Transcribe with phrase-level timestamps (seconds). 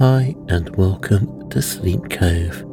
[0.00, 2.64] Hi, and welcome to Sleep Cove.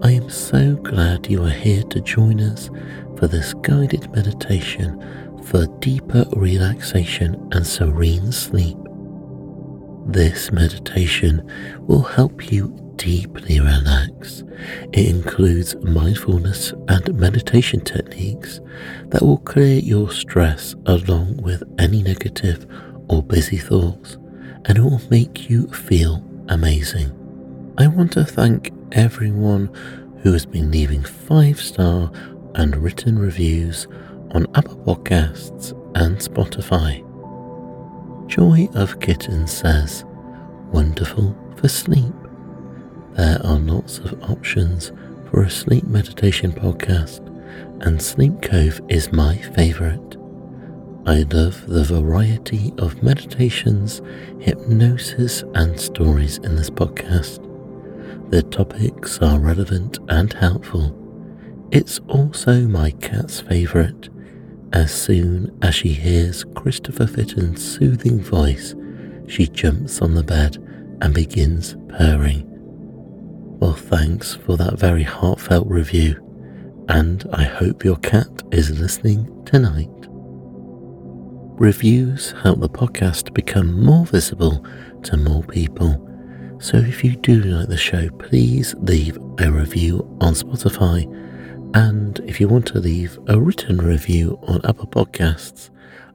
[0.00, 2.70] I am so glad you are here to join us
[3.16, 5.02] for this guided meditation
[5.42, 8.78] for deeper relaxation and serene sleep.
[10.06, 14.44] This meditation will help you deeply relax.
[14.92, 18.60] It includes mindfulness and meditation techniques
[19.08, 22.68] that will clear your stress along with any negative
[23.08, 24.16] or busy thoughts,
[24.66, 27.10] and it will make you feel amazing.
[27.78, 29.70] I want to thank everyone
[30.22, 32.10] who has been leaving five star
[32.54, 33.86] and written reviews
[34.32, 36.98] on Apple Podcasts and Spotify.
[38.28, 40.04] Joy of Kittens says,
[40.72, 42.14] Wonderful for sleep.
[43.14, 44.92] There are lots of options
[45.30, 47.26] for a sleep meditation podcast,
[47.84, 50.21] and Sleep Cove is my favourite.
[51.04, 54.00] I love the variety of meditations,
[54.38, 57.40] hypnosis, and stories in this podcast.
[58.30, 60.96] The topics are relevant and helpful.
[61.72, 64.10] It's also my cat's favourite.
[64.72, 68.76] As soon as she hears Christopher Tritton's soothing voice,
[69.26, 70.56] she jumps on the bed
[71.00, 72.46] and begins purring.
[73.58, 76.14] Well, thanks for that very heartfelt review,
[76.88, 80.01] and I hope your cat is listening tonight.
[81.56, 84.64] Reviews help the podcast become more visible
[85.04, 86.08] to more people.
[86.58, 91.04] So if you do like the show, please leave a review on Spotify.
[91.74, 95.70] And if you want to leave a written review on Apple Podcasts,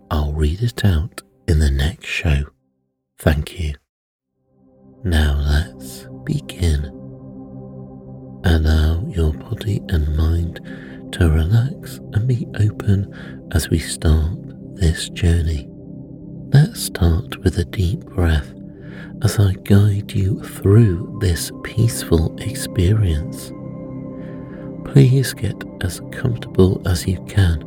[0.10, 2.46] I'll read it out in the next show.
[3.20, 3.76] Thank you.
[5.04, 6.86] Now let's begin.
[8.44, 10.62] Allow your body and mind
[11.14, 13.14] to relax and be open
[13.52, 14.47] as we start
[14.80, 15.68] this journey.
[16.54, 18.54] Let's start with a deep breath
[19.24, 23.52] as I guide you through this peaceful experience.
[24.86, 27.64] Please get as comfortable as you can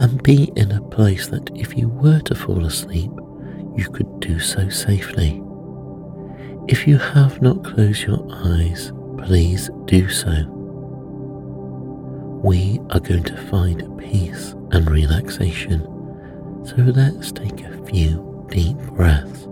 [0.00, 3.10] and be in a place that if you were to fall asleep,
[3.76, 5.42] you could do so safely.
[6.68, 10.44] If you have not closed your eyes, please do so.
[12.44, 15.82] We are going to find peace and relaxation,
[16.64, 19.46] so let's take a few deep breaths.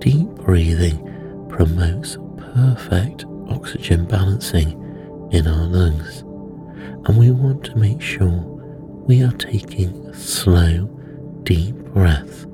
[0.00, 0.98] Deep breathing
[1.48, 2.18] promotes
[2.54, 4.70] perfect oxygen balancing
[5.32, 6.20] in our lungs,
[7.06, 8.28] and we want to make sure
[9.06, 10.86] we are taking slow,
[11.44, 12.46] deep breaths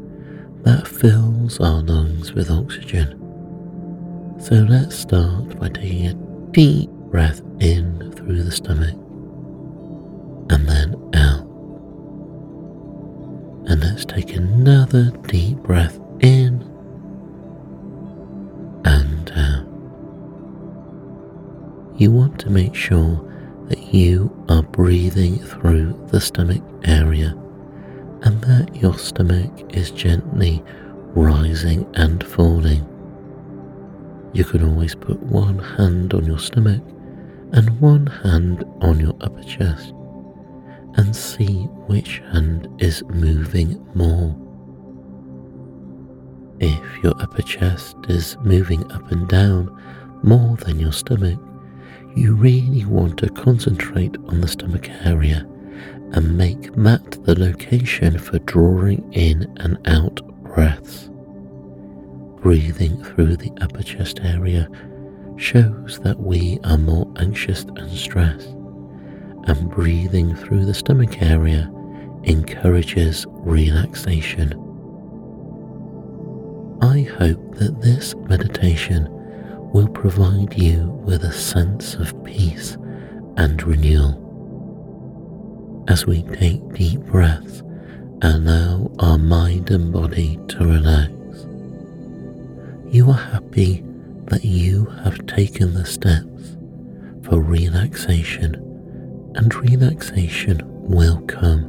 [0.62, 3.19] that fills our lungs with oxygen.
[4.41, 6.14] So let's start by taking a
[6.53, 8.94] deep breath in through the stomach
[10.50, 10.91] and then.
[13.72, 16.60] And let's take another deep breath in
[18.84, 19.66] and out.
[21.99, 23.27] You want to make sure
[23.69, 27.34] that you are breathing through the stomach area
[28.21, 30.62] and that your stomach is gently
[31.15, 32.87] rising and falling.
[34.34, 36.82] You can always put one hand on your stomach
[37.53, 39.94] and one hand on your upper chest
[40.94, 44.36] and see which hand is moving more.
[46.60, 49.76] If your upper chest is moving up and down
[50.22, 51.41] more than your stomach,
[52.14, 55.47] you really want to concentrate on the stomach area
[56.12, 61.08] and make that the location for drawing in and out breaths.
[62.42, 64.69] Breathing through the upper chest area
[65.36, 68.54] shows that we are more anxious and stressed,
[69.44, 71.70] and breathing through the stomach area
[72.25, 74.53] encourages relaxation.
[76.82, 79.08] I hope that this meditation
[79.72, 82.76] will provide you with a sense of peace
[83.36, 84.19] and renewal.
[85.88, 87.62] As we take deep breaths,
[88.22, 91.12] allow our mind and body to relax.
[92.94, 93.82] You are happy
[94.26, 96.56] that you have taken the steps
[97.26, 98.55] for relaxation,
[99.34, 101.69] and relaxation will come.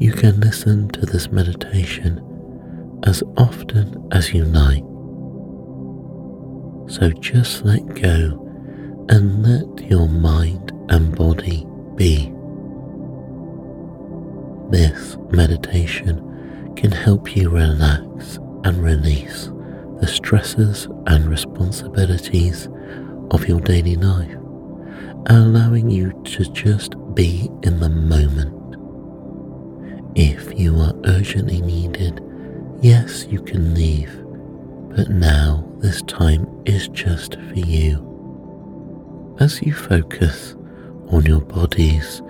[0.00, 2.20] You can listen to this meditation
[3.04, 4.82] as often as you like.
[6.90, 8.46] So just let go
[9.08, 11.66] and let your mind and body
[11.96, 12.32] be.
[14.70, 19.50] This meditation can help you relax and release
[20.00, 22.68] the stresses and responsibilities
[23.30, 24.36] of your daily life,
[25.26, 28.56] allowing you to just be in the moment.
[30.16, 32.20] If you are urgently needed,
[32.80, 34.10] yes, you can leave,
[34.96, 38.06] But now this time is just for you.
[39.38, 40.56] As you focus
[41.08, 42.22] on your body's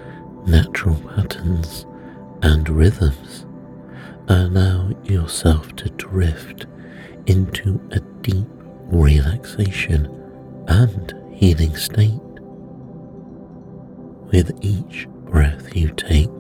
[0.47, 1.87] natural patterns
[2.43, 3.47] and rhythms,
[4.29, 6.67] allow yourself to drift
[7.27, 8.47] into a deep
[8.93, 10.07] relaxation
[10.69, 12.21] and healing state.
[14.33, 16.31] With each breath you take,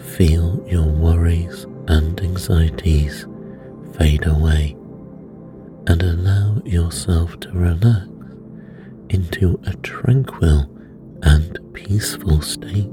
[0.00, 3.26] feel your worries and anxieties
[3.98, 4.76] fade away
[5.88, 8.06] and allow yourself to relax
[9.08, 10.70] into a tranquil
[11.24, 12.88] and peaceful state.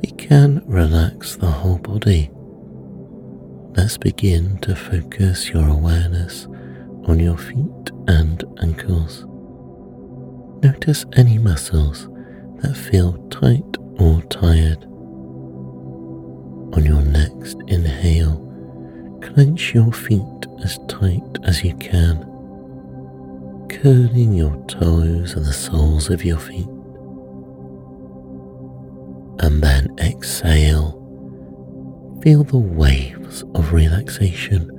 [0.00, 2.30] We can relax the whole body.
[3.76, 6.46] Let's begin to focus your awareness
[7.08, 9.24] on your feet and ankles.
[10.62, 12.06] Notice any muscles
[12.60, 14.84] that feel tight or tired.
[16.74, 18.36] On your next inhale,
[19.22, 22.18] clench your feet as tight as you can,
[23.70, 26.68] curling your toes and the soles of your feet.
[29.40, 30.96] And then exhale.
[32.22, 34.77] Feel the waves of relaxation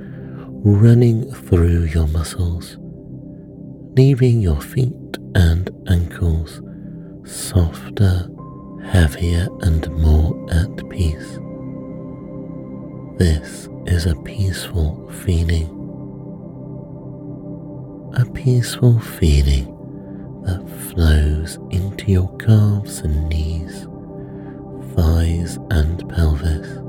[0.64, 2.78] running through your muscles,
[3.96, 6.62] leaving your feet and ankles
[7.30, 8.28] softer,
[8.84, 11.40] heavier, and more at peace.
[13.18, 15.76] This is a peaceful feeling.
[18.16, 19.76] A peaceful feeling
[20.46, 23.88] that flows into your calves and knees,
[24.96, 26.89] thighs, and pelvis.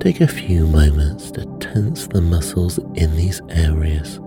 [0.00, 4.20] Take a few moments to tense the muscles in these areas,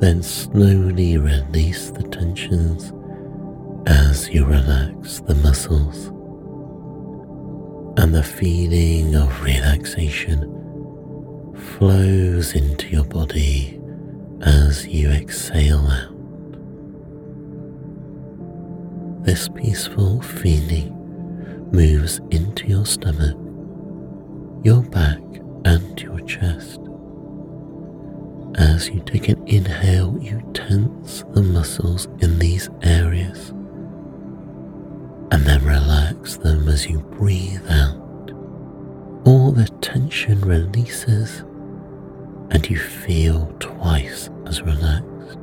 [0.00, 2.92] then slowly release the tensions
[3.86, 6.06] as you relax the muscles.
[7.98, 10.48] And the feeling of relaxation
[11.76, 13.78] flows into your body
[14.40, 16.08] as you exhale out.
[19.26, 20.98] This peaceful feeling
[21.72, 23.36] moves into your stomach
[24.64, 25.18] your back
[25.64, 26.80] and your chest.
[28.56, 33.50] As you take an inhale, you tense the muscles in these areas
[35.32, 38.30] and then relax them as you breathe out.
[39.24, 41.40] All the tension releases
[42.50, 45.38] and you feel twice as relaxed.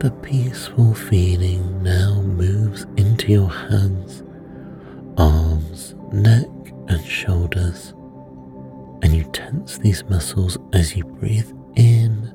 [0.00, 4.24] The peaceful feeling now moves into your hands,
[5.16, 6.48] arms, neck,
[6.88, 7.94] and shoulders,
[9.02, 12.32] and you tense these muscles as you breathe in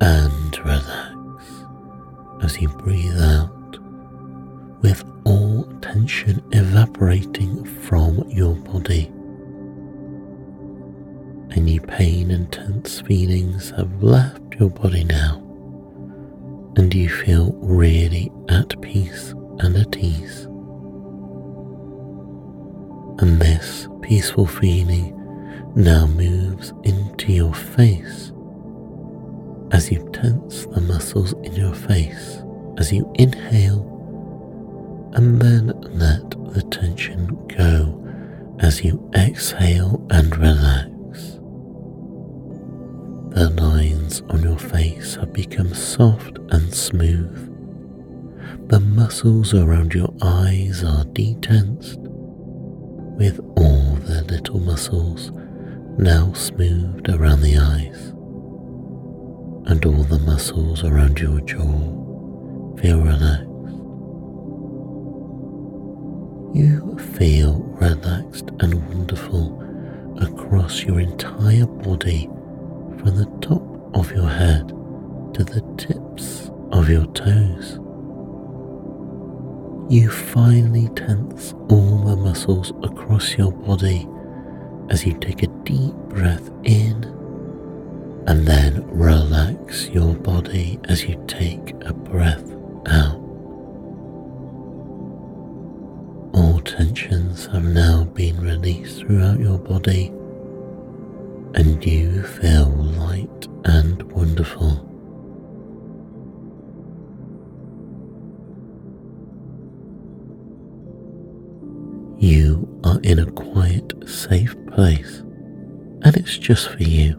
[0.00, 1.06] and relax
[2.42, 3.78] as you breathe out,
[4.82, 9.10] with all tension evaporating from your body.
[11.56, 15.36] Any pain and tense feelings have left your body now,
[16.76, 20.45] and you feel really at peace and at ease
[23.18, 25.12] and this peaceful feeling
[25.74, 28.32] now moves into your face
[29.72, 32.42] as you tense the muscles in your face
[32.78, 33.82] as you inhale
[35.14, 35.66] and then
[35.98, 38.02] let the tension go
[38.60, 41.38] as you exhale and relax.
[43.34, 47.52] The lines on your face have become soft and smooth.
[48.68, 52.05] The muscles around your eyes are detensed
[53.16, 55.32] with all the little muscles
[55.98, 58.08] now smoothed around the eyes,
[59.70, 63.46] and all the muscles around your jaw feel relaxed.
[66.54, 69.62] You feel relaxed and wonderful
[70.20, 72.26] across your entire body
[72.98, 77.78] from the top of your head to the tips of your toes
[79.88, 84.08] you finally tense all the muscles across your body
[84.90, 87.04] as you take a deep breath in
[88.26, 92.50] and then relax your body as you take a breath
[92.88, 93.20] out.
[96.34, 100.08] All tensions have now been released throughout your body
[101.54, 104.95] and you feel light and wonderful.
[112.26, 115.18] You are in a quiet, safe place,
[116.02, 117.12] and it's just for you.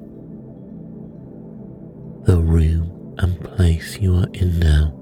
[2.26, 4.94] The room and place you are in now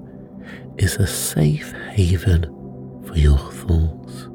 [0.78, 2.44] is a safe haven
[3.04, 4.28] for your thoughts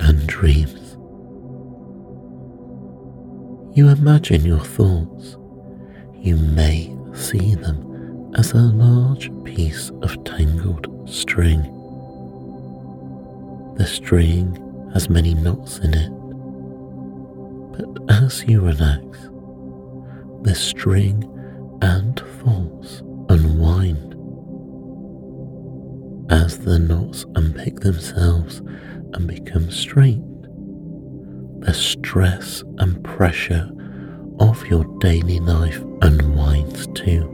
[0.00, 0.98] and dreams.
[3.74, 5.38] You imagine your thoughts.
[6.20, 11.62] You may see them as a large piece of tangled string.
[13.78, 14.60] The string
[14.94, 16.10] has many knots in it,
[17.76, 19.28] but as you relax,
[20.42, 21.28] the string
[21.82, 24.14] and thoughts unwind.
[26.30, 28.60] As the knots unpick themselves
[29.12, 30.22] and become straight,
[31.60, 33.68] the stress and pressure
[34.38, 37.30] of your daily life unwinds too.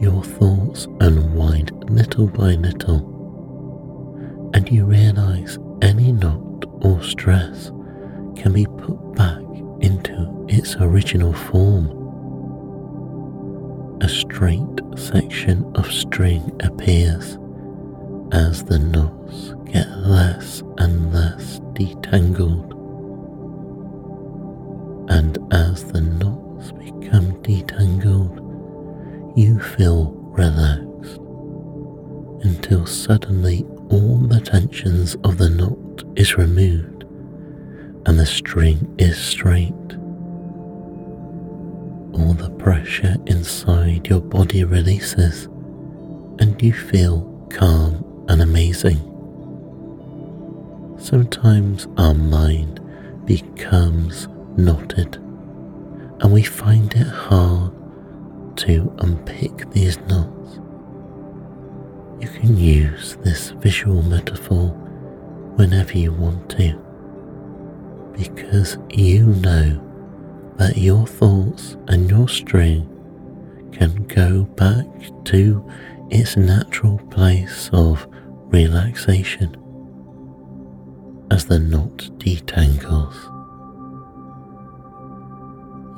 [0.00, 3.12] Your thoughts unwind little by little,
[4.54, 7.70] and you realize any knot or stress
[8.36, 9.42] can be put back
[9.80, 11.92] into its original form.
[14.02, 17.38] A straight section of string appears
[18.32, 22.72] as the knots get less and less detangled.
[25.08, 28.42] And as the knots become detangled,
[29.36, 31.20] you feel relaxed
[32.44, 37.04] until suddenly all the tensions of the knot is removed
[38.06, 39.72] and the string is straight.
[42.12, 45.44] All the pressure inside your body releases
[46.38, 48.98] and you feel calm and amazing.
[50.98, 52.80] Sometimes our mind
[53.24, 55.16] becomes knotted
[56.20, 57.72] and we find it hard
[58.56, 60.35] to unpick these knots.
[62.20, 64.68] You can use this visual metaphor
[65.56, 66.82] whenever you want to
[68.16, 69.82] because you know
[70.56, 72.88] that your thoughts and your string
[73.72, 74.86] can go back
[75.26, 75.70] to
[76.10, 78.06] its natural place of
[78.46, 79.54] relaxation
[81.30, 83.14] as the knot detangles.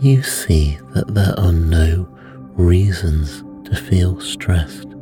[0.02, 2.08] You see that there are no
[2.54, 4.97] reasons to feel stressed.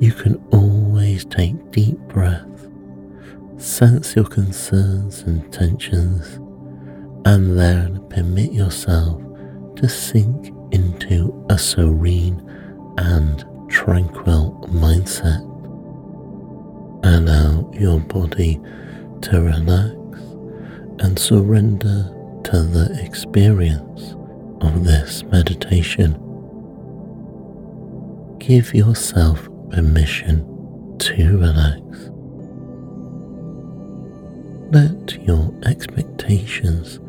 [0.00, 2.68] You can always take deep breaths,
[3.56, 6.36] sense your concerns and tensions,
[7.24, 9.20] and then permit yourself
[9.74, 12.40] to sink into a serene
[12.98, 15.42] and tranquil mindset.
[17.02, 18.60] Allow your body
[19.22, 19.96] to relax
[21.00, 22.14] and surrender
[22.44, 24.14] to the experience
[24.60, 26.12] of this meditation.
[28.38, 30.44] Give yourself permission
[30.98, 32.10] to relax.
[34.70, 37.00] Let your expectations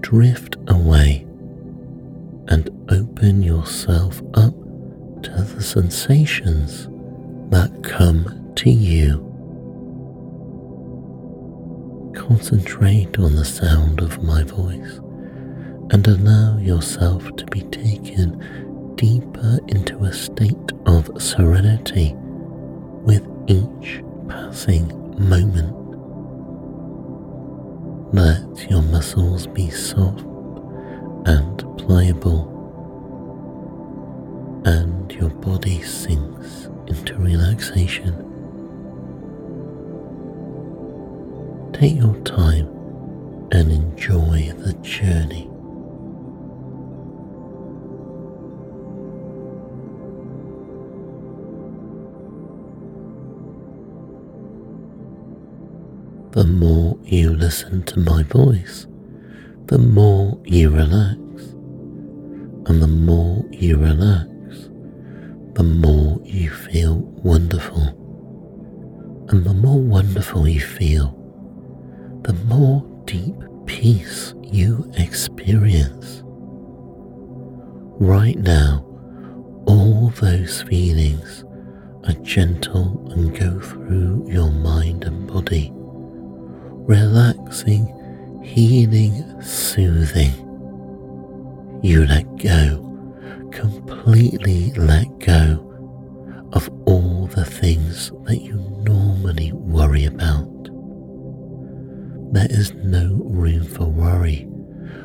[0.00, 1.26] drift away
[2.48, 4.54] and open yourself up
[5.22, 6.88] to the sensations
[7.50, 9.24] that come to you.
[12.16, 14.98] Concentrate on the sound of my voice
[15.90, 18.42] and allow yourself to be taken
[18.98, 25.72] deeper into a state of serenity with each passing moment.
[28.12, 30.24] Let your muscles be soft
[31.26, 32.58] and pliable
[34.64, 38.24] and your body sinks into relaxation.
[41.72, 42.66] Take your time
[43.52, 45.47] and enjoy the journey.
[56.38, 58.86] The more you listen to my voice,
[59.66, 61.18] the more you relax.
[62.66, 64.28] And the more you relax,
[65.54, 67.88] the more you feel wonderful.
[69.30, 71.08] And the more wonderful you feel,
[72.22, 73.34] the more deep
[73.66, 76.22] peace you experience.
[77.98, 78.86] Right now,
[79.66, 81.44] all those feelings
[82.04, 85.72] are gentle and go through your mind and body,
[86.88, 87.86] relaxing,
[88.42, 90.32] healing, soothing.
[91.82, 92.86] You let go
[93.52, 95.64] completely let go
[96.54, 100.48] of all the things that you normally worry about.
[102.32, 104.46] There is no room for worry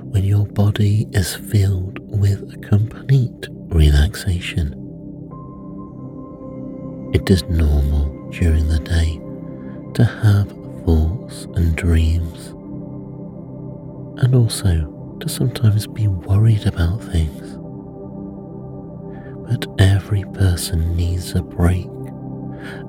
[0.03, 4.71] when your body is filled with complete relaxation.
[7.13, 9.19] It is normal during the day
[9.95, 12.49] to have thoughts and dreams,
[14.23, 17.57] and also to sometimes be worried about things
[19.49, 21.87] but every person needs a break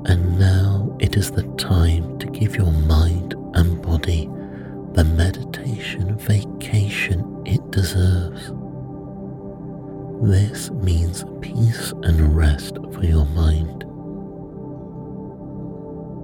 [0.06, 4.30] And now it is the time to give your mind and body
[4.92, 8.52] the meditation vacation it deserves.
[10.22, 13.84] This means peace and rest for your mind.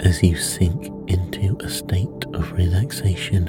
[0.03, 3.49] As you sink into a state of relaxation,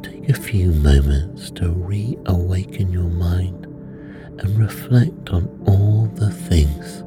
[0.00, 7.00] take a few moments to reawaken your mind and reflect on all the things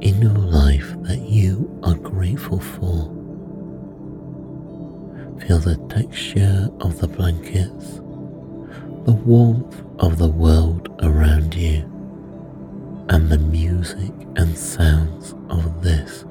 [0.00, 3.12] in your life that you are grateful for.
[5.46, 7.96] Feel the texture of the blankets,
[9.04, 11.82] the warmth of the world around you,
[13.10, 16.24] and the music and sounds of this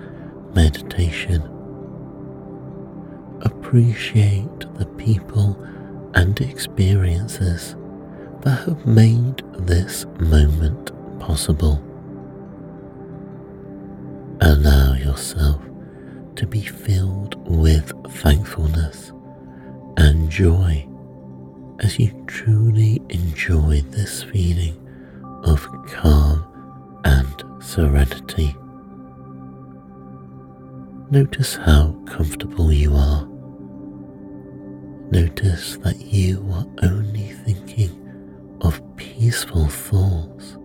[0.53, 1.41] meditation.
[3.41, 5.62] Appreciate the people
[6.15, 7.75] and experiences
[8.41, 11.81] that have made this moment possible.
[14.41, 15.62] Allow yourself
[16.36, 17.91] to be filled with
[18.22, 19.12] thankfulness
[19.98, 20.88] and joy
[21.79, 24.77] as you truly enjoy this feeling
[25.43, 26.43] of calm
[27.05, 28.55] and serenity.
[31.12, 33.27] Notice how comfortable you are.
[35.12, 37.91] Notice that you are only thinking
[38.62, 40.57] of peaceful thoughts.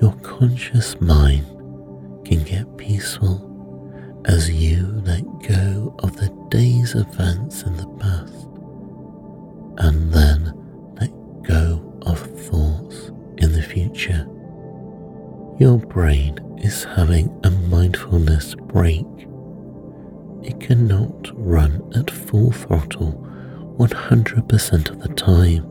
[0.00, 1.46] Your conscious mind
[2.26, 3.40] can get peaceful
[4.26, 8.48] as you let go of the day's events in the past
[9.78, 10.52] and then
[11.00, 11.10] let
[11.44, 14.26] go of thoughts in the future.
[15.56, 19.06] Your brain is having a mindfulness break.
[20.42, 23.24] It cannot run at full throttle
[23.78, 25.64] 100% of the time.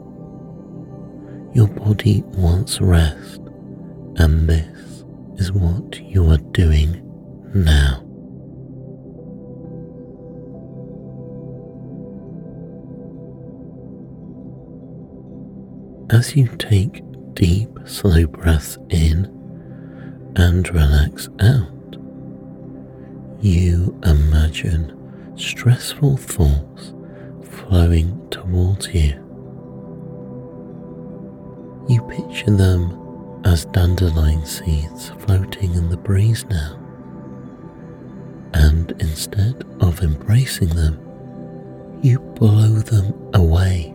[1.54, 3.42] Your body wants rest,
[4.16, 5.04] and this
[5.36, 7.02] is what you are doing
[7.54, 8.00] now.
[16.10, 19.42] As you take deep, slow breaths in
[20.36, 21.98] and relax out,
[23.41, 26.93] you imagine stressful thoughts
[27.43, 29.19] flowing towards you.
[31.89, 36.80] You picture them as dandelion seeds floating in the breeze now.
[38.54, 41.00] And instead of embracing them,
[42.02, 43.93] you blow them away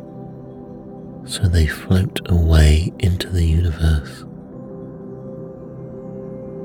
[1.28, 4.24] so they float away into the universe.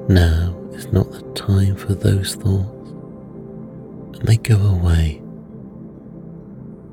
[0.09, 2.89] Now is not the time for those thoughts,
[4.17, 5.21] and they go away.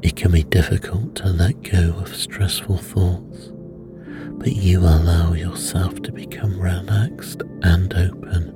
[0.03, 3.51] It can be difficult to let go of stressful thoughts,
[4.38, 8.55] but you allow yourself to become relaxed and open.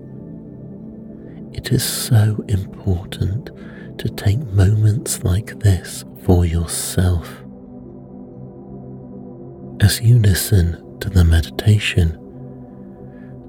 [1.53, 3.51] It is so important
[3.99, 7.45] to take moments like this for yourself
[9.85, 12.19] as you listen to the meditation,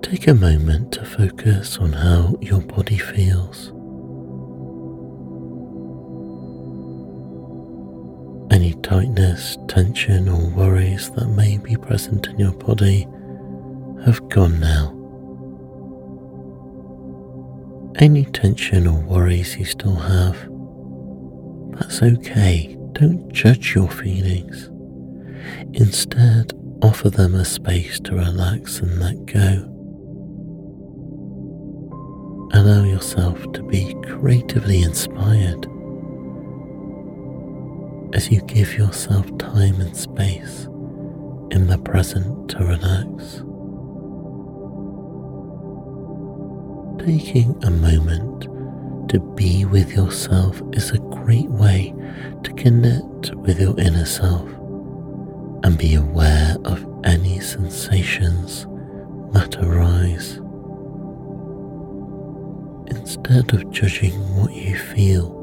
[0.01, 3.71] take a moment to focus on how your body feels.
[8.51, 13.07] Any tightness, tension, or worries that may be present in your body
[14.05, 14.91] have gone now.
[17.97, 20.37] Any tension or worries you still have,
[21.79, 22.77] that's okay.
[22.93, 24.69] Don't judge your feelings.
[25.73, 29.74] Instead, offer them a space to relax and let go.
[32.65, 35.67] Allow yourself to be creatively inspired
[38.15, 40.63] as you give yourself time and space
[41.51, 43.43] in the present to relax.
[47.05, 48.49] Taking a moment
[49.11, 51.93] to be with yourself is a great way
[52.41, 54.49] to connect with your inner self
[55.63, 58.65] and be aware of any sensations
[59.33, 60.41] that arise.
[62.87, 65.33] Instead of judging what you feel,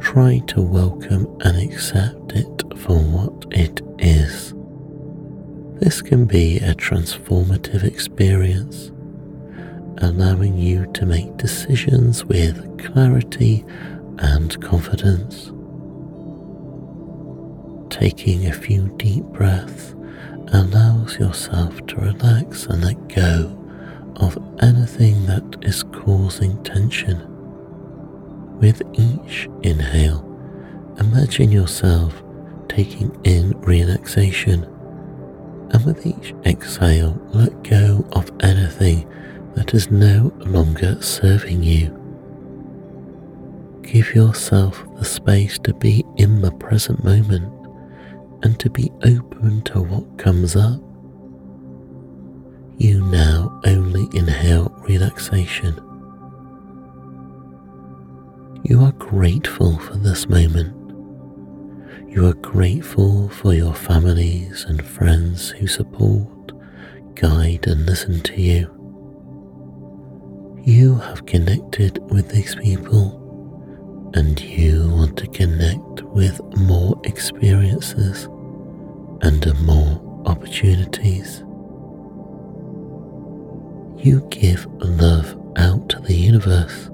[0.00, 4.54] try to welcome and accept it for what it is.
[5.80, 8.90] This can be a transformative experience,
[9.98, 13.64] allowing you to make decisions with clarity
[14.18, 15.52] and confidence.
[17.90, 19.94] Taking a few deep breaths
[20.48, 23.61] allows yourself to relax and let go
[24.16, 27.28] of anything that is causing tension.
[28.58, 30.24] With each inhale,
[30.98, 32.22] imagine yourself
[32.68, 34.64] taking in relaxation,
[35.70, 39.08] and with each exhale, let go of anything
[39.54, 41.98] that is no longer serving you.
[43.82, 47.52] Give yourself the space to be in the present moment
[48.42, 50.80] and to be open to what comes up.
[52.78, 55.80] You now only inhale relaxation.
[58.64, 60.78] You are grateful for this moment.
[62.08, 66.52] You are grateful for your families and friends who support,
[67.14, 68.70] guide, and listen to you.
[70.64, 73.18] You have connected with these people
[74.14, 78.28] and you want to connect with more experiences
[79.22, 81.42] and more opportunities.
[84.02, 86.88] You give love out to the universe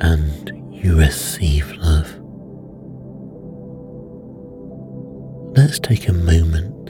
[0.00, 2.14] and you receive love.
[5.56, 6.88] Let's take a moment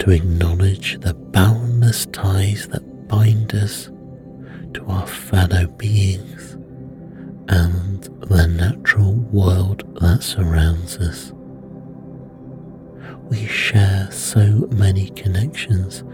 [0.00, 3.86] to acknowledge the boundless ties that bind us
[4.74, 6.52] to our fellow beings
[7.48, 11.32] and the natural world that surrounds us.
[13.30, 16.04] We share so many connections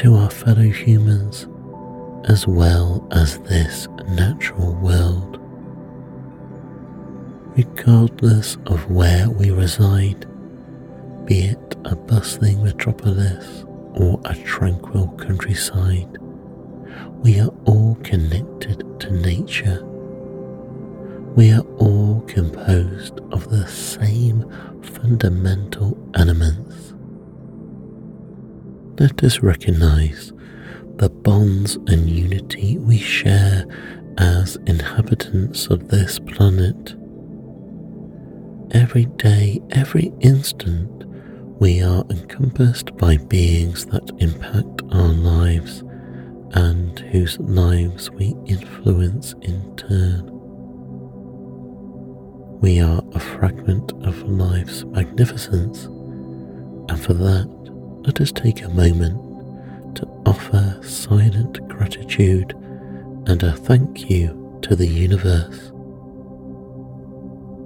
[0.00, 1.46] to our fellow humans
[2.24, 5.38] as well as this natural world.
[7.56, 10.26] Regardless of where we reside,
[11.24, 16.18] be it a bustling metropolis or a tranquil countryside,
[17.22, 19.82] we are all connected to nature.
[21.34, 24.44] We are all composed of the same
[24.82, 26.94] fundamental elements.
[28.98, 30.32] Let us recognize
[30.96, 33.66] the bonds and unity we share
[34.16, 36.94] as inhabitants of this planet.
[38.70, 40.90] Every day, every instant,
[41.60, 45.84] we are encompassed by beings that impact our lives
[46.52, 50.30] and whose lives we influence in turn.
[52.62, 57.48] We are a fragment of life's magnificence, and for that,
[58.06, 59.25] let us take a moment
[59.96, 62.52] to offer silent gratitude
[63.26, 65.72] and a thank you to the universe.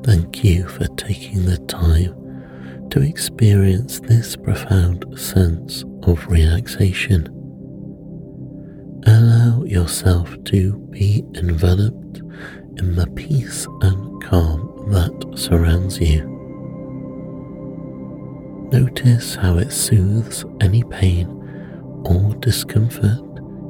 [0.05, 7.27] Thank you for taking the time to experience this profound sense of relaxation.
[9.07, 12.19] Allow yourself to be enveloped
[12.79, 16.31] in the peace and calm that surrounds you.
[18.73, 21.40] Notice how it soothes any pain
[22.05, 23.21] or discomfort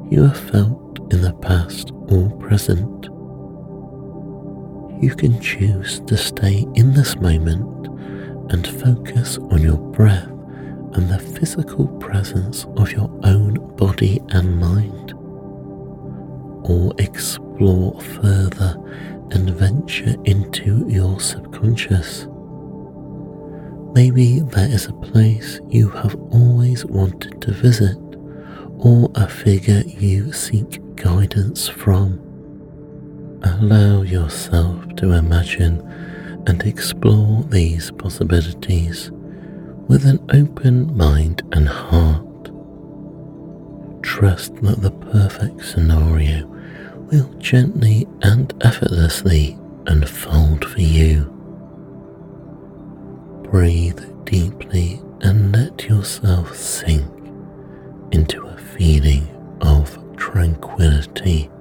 [0.09, 3.05] you have felt in the past or present.
[5.01, 7.87] You can choose to stay in this moment
[8.51, 10.27] and focus on your breath
[10.93, 15.13] and the physical presence of your own body and mind,
[16.69, 18.75] or explore further
[19.31, 22.27] and venture into your subconscious.
[23.93, 27.97] Maybe there is a place you have always wanted to visit,
[28.81, 32.19] or a figure you seek guidance from.
[33.43, 35.79] Allow yourself to imagine
[36.47, 39.11] and explore these possibilities
[39.87, 42.25] with an open mind and heart.
[44.01, 46.47] Trust that the perfect scenario
[47.11, 51.25] will gently and effortlessly unfold for you.
[53.43, 57.05] Breathe deeply and let yourself sink
[58.11, 58.50] into a
[58.81, 59.27] feeling
[59.61, 61.51] of tranquility.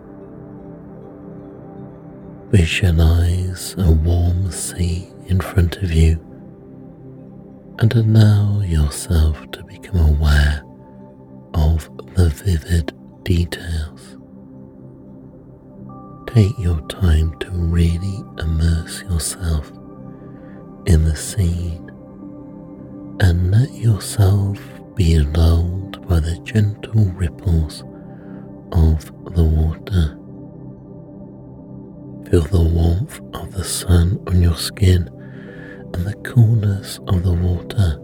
[2.48, 6.18] Visualize a warm sea in front of you
[7.78, 10.62] and allow yourself to become aware
[11.52, 12.90] of the vivid
[13.22, 14.16] details.
[16.26, 19.70] Take your time to really immerse yourself
[20.86, 21.86] in the scene
[23.20, 24.58] and let yourself
[24.94, 25.79] be lulled
[26.10, 27.84] by the gentle ripples
[28.72, 30.18] of the water.
[32.28, 35.08] Feel the warmth of the sun on your skin
[35.94, 37.96] and the coolness of the water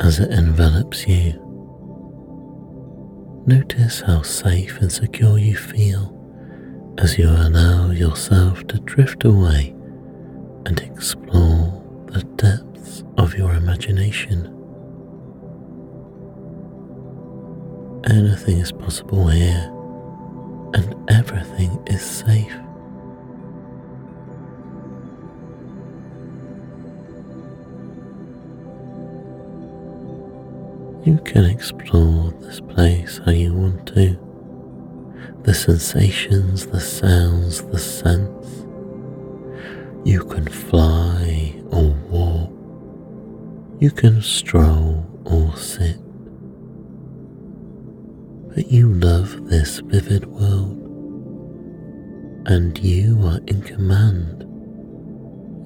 [0.00, 1.32] as it envelops you.
[3.46, 6.14] Notice how safe and secure you feel
[6.98, 9.74] as you allow yourself to drift away
[10.66, 14.59] and explore the depths of your imagination.
[18.10, 19.70] Anything is possible here,
[20.74, 22.52] and everything is safe.
[31.06, 34.18] You can explore this place how you want to,
[35.44, 38.66] the sensations, the sounds, the scents.
[40.04, 42.50] You can fly or walk.
[43.80, 46.09] You can stroll or sit.
[48.54, 50.76] But you love this vivid world,
[52.46, 54.44] and you are in command.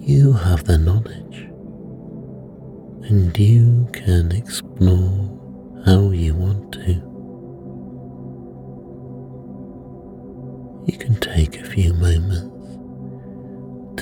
[0.07, 1.49] You have the knowledge,
[3.09, 5.31] and you can explore
[5.87, 6.92] how you want to.
[10.87, 12.53] You can take a few moments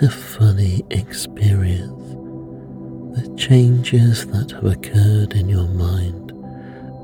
[0.01, 2.17] to fully experience
[3.17, 6.33] the changes that have occurred in your mind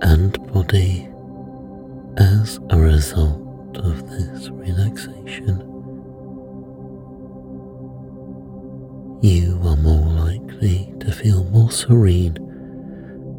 [0.03, 1.09] and body
[2.19, 5.61] as a result of this relaxation.
[9.23, 12.37] You are more likely to feel more serene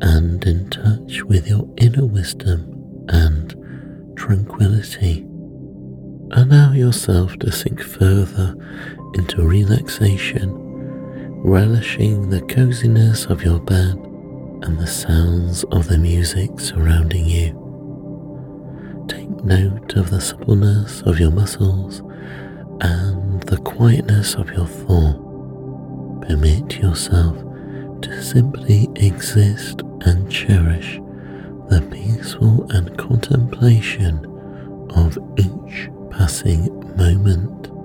[0.02, 3.54] and in touch with your inner wisdom and
[4.16, 5.26] tranquility.
[6.32, 8.56] Allow yourself to sink further
[9.16, 10.54] into relaxation,
[11.44, 13.96] relishing the coziness of your bed
[14.62, 17.69] and the sounds of the music surrounding you.
[19.50, 22.02] Note of the suppleness of your muscles
[22.82, 26.22] and the quietness of your thought.
[26.22, 27.36] Permit yourself
[28.04, 31.02] to simply exist and cherish
[31.68, 34.24] the peaceful and contemplation
[34.92, 37.79] of each passing moment.